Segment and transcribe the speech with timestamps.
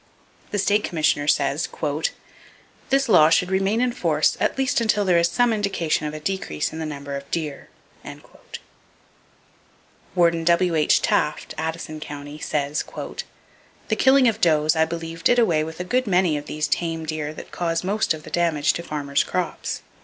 [0.49, 1.69] The State Commissioner says:
[2.89, 6.19] "This law should remain in force at least until there is some indication of a
[6.19, 7.69] decrease in the number of deer."
[10.15, 11.03] Warden W.H.
[11.03, 12.83] Taft (Addison County) says:
[13.89, 17.05] "The killing of does I believe did away with a good many of these tame
[17.05, 19.83] deer that cause most of the damage to farmers' crops."